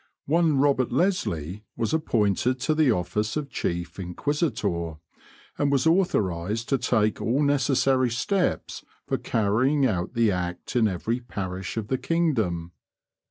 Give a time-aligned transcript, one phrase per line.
[0.25, 4.95] One Robert Lesley was appointed to the office of chief inquisitor,
[5.59, 11.19] and was authorised to take all necessary steps for carrying out the act in every
[11.19, 12.71] parish of the kingdom.